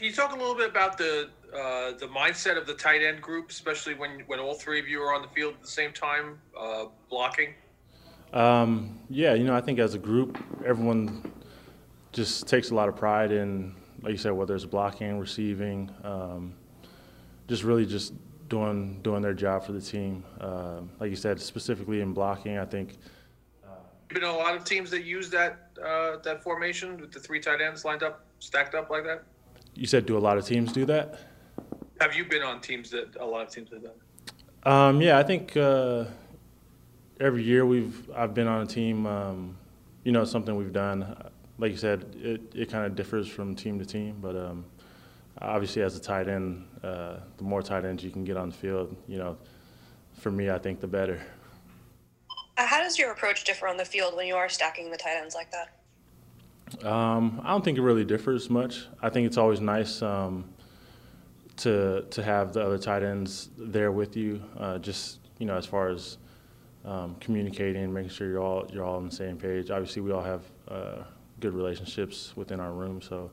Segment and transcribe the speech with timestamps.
[0.00, 3.20] Can you talk a little bit about the uh, the mindset of the tight end
[3.20, 5.92] group, especially when when all three of you are on the field at the same
[5.92, 7.52] time, uh, blocking?
[8.32, 11.30] Um, yeah, you know, I think as a group, everyone
[12.12, 16.54] just takes a lot of pride in, like you said, whether it's blocking, receiving, um,
[17.46, 18.14] just really just
[18.48, 20.24] doing doing their job for the team.
[20.40, 22.96] Uh, like you said, specifically in blocking, I think.
[24.08, 27.60] Been a lot of teams that use that uh, that formation with the three tight
[27.60, 29.24] ends lined up, stacked up like that.
[29.80, 31.18] You said, do a lot of teams do that?
[32.02, 33.92] Have you been on teams that a lot of teams have done?
[34.64, 36.04] Um, yeah, I think uh,
[37.18, 39.06] every year we've I've been on a team.
[39.06, 39.56] Um,
[40.04, 41.16] you know, something we've done.
[41.56, 44.66] Like you said, it, it kind of differs from team to team, but um,
[45.40, 48.54] obviously as a tight end, uh, the more tight ends you can get on the
[48.54, 49.38] field, you know,
[50.12, 51.22] for me, I think the better.
[52.58, 55.34] How does your approach differ on the field when you are stacking the tight ends
[55.34, 55.79] like that?
[56.82, 58.86] Um, I don't think it really differs much.
[59.02, 60.44] I think it's always nice um,
[61.58, 64.42] to to have the other tight ends there with you.
[64.58, 66.18] Uh, just you know, as far as
[66.84, 69.70] um, communicating, making sure you're all you're all on the same page.
[69.70, 71.02] Obviously, we all have uh,
[71.40, 73.30] good relationships within our room, so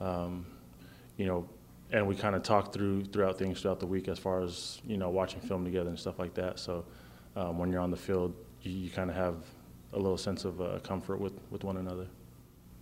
[0.00, 0.46] um,
[1.16, 1.48] you know,
[1.92, 4.96] and we kind of talk through throughout things throughout the week as far as you
[4.96, 6.58] know watching film together and stuff like that.
[6.58, 6.84] So
[7.36, 9.36] um, when you're on the field, you, you kind of have
[9.92, 12.06] a little sense of uh, comfort with with one another.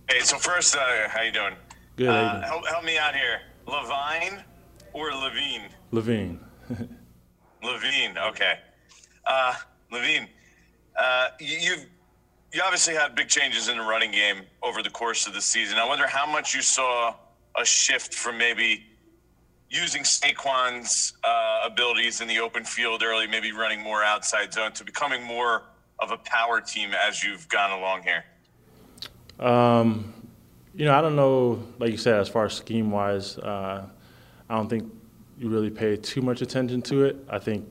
[0.09, 1.53] Hey, so first, uh, how you doing?
[1.95, 2.05] Good.
[2.05, 2.43] you Uh, doing?
[2.43, 3.41] help, help me out here.
[3.67, 4.43] Levine
[4.93, 5.69] or Levine?
[5.91, 6.39] Levine.
[7.63, 8.17] Levine.
[8.17, 8.59] Okay.
[9.25, 9.53] Uh,
[9.91, 10.27] Levine,
[10.99, 11.85] uh, you, you've
[12.51, 15.77] you obviously had big changes in the running game over the course of the season.
[15.77, 17.13] I wonder how much you saw
[17.59, 18.85] a shift from maybe
[19.69, 24.83] using Saquon's uh, abilities in the open field early, maybe running more outside zone, to
[24.83, 25.61] becoming more
[25.99, 28.23] of a power team as you've gone along here.
[29.39, 30.13] Um,
[30.75, 33.85] you know, I don't know, like you said, as far as scheme wise, uh,
[34.49, 34.91] I don't think
[35.37, 37.17] you really pay too much attention to it.
[37.29, 37.67] I think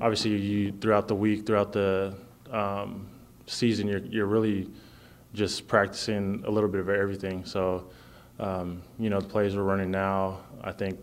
[0.00, 2.14] obviously you throughout the week, throughout the
[2.50, 3.06] um,
[3.46, 4.68] season, you're you're really
[5.34, 7.44] just practicing a little bit of everything.
[7.44, 7.90] So,
[8.38, 10.98] um, you know, the plays we're running now, I think,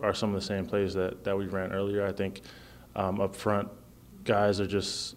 [0.00, 2.06] are some of the same plays that, that we ran earlier.
[2.06, 2.42] I think
[2.96, 3.68] um, up front,
[4.24, 5.16] guys are just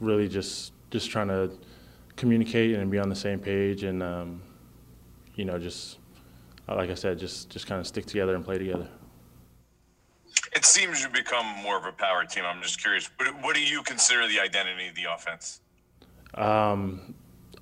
[0.00, 1.50] really just just trying to
[2.16, 4.42] communicate and be on the same page and um,
[5.34, 5.98] you know just
[6.68, 8.88] like I said just just kind of stick together and play together.
[10.54, 12.44] It seems you've become more of a power team.
[12.46, 13.10] I'm just curious.
[13.16, 15.60] What, what do you consider the identity of the offense?
[16.34, 17.14] Um,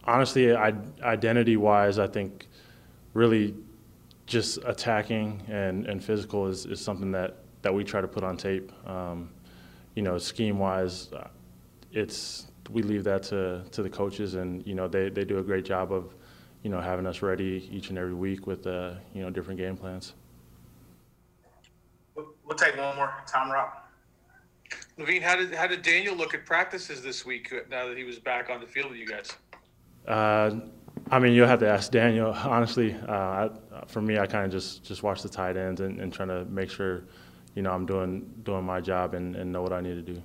[0.04, 2.48] honestly, I, identity wise, I think
[3.14, 3.54] really
[4.26, 8.36] just attacking and, and physical is, is something that, that we try to put on
[8.36, 8.72] tape.
[8.88, 9.30] Um,
[9.94, 11.28] you know, scheme wise, uh,
[11.92, 15.42] it's we leave that to, to the coaches, and you know they, they do a
[15.42, 16.14] great job of
[16.62, 19.76] you know having us ready each and every week with uh, you know different game
[19.76, 20.14] plans.
[22.14, 23.12] We'll we'll take one more.
[23.26, 23.78] Tom Rock.
[24.98, 28.04] Levine, how did how did Daniel look at practices this week uh, now that he
[28.04, 29.32] was back on the field with you guys?
[30.06, 30.60] Uh,
[31.10, 32.32] I mean, you'll have to ask Daniel.
[32.32, 33.50] Honestly, uh, I,
[33.86, 36.44] for me, I kind of just just watch the tight ends and, and trying to
[36.46, 37.04] make sure,
[37.54, 40.22] you know, I'm doing doing my job and, and know what I need to do.